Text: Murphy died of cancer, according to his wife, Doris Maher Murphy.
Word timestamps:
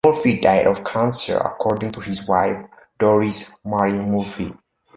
Murphy 0.03 0.39
died 0.39 0.65
of 0.65 0.83
cancer, 0.83 1.37
according 1.37 1.91
to 1.91 1.99
his 1.99 2.27
wife, 2.27 2.65
Doris 2.97 3.53
Maher 3.63 3.89
Murphy. 3.91 4.49